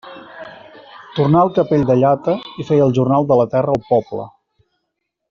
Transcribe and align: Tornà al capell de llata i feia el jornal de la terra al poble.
Tornà 1.17 1.43
al 1.47 1.51
capell 1.59 1.85
de 1.89 1.97
llata 1.99 2.35
i 2.63 2.67
feia 2.71 2.87
el 2.89 2.97
jornal 2.99 3.29
de 3.33 3.39
la 3.43 3.47
terra 3.53 3.77
al 3.79 3.85
poble. 3.91 4.27